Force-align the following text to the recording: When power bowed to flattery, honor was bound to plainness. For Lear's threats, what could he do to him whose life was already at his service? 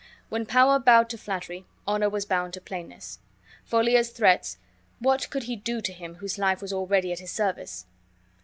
When 0.29 0.47
power 0.47 0.79
bowed 0.79 1.09
to 1.11 1.17
flattery, 1.19 1.67
honor 1.85 2.09
was 2.09 2.25
bound 2.25 2.55
to 2.55 2.59
plainness. 2.59 3.19
For 3.63 3.83
Lear's 3.83 4.09
threats, 4.09 4.57
what 4.97 5.29
could 5.29 5.43
he 5.43 5.55
do 5.55 5.79
to 5.79 5.93
him 5.93 6.15
whose 6.15 6.39
life 6.39 6.59
was 6.59 6.73
already 6.73 7.11
at 7.11 7.19
his 7.19 7.29
service? 7.29 7.85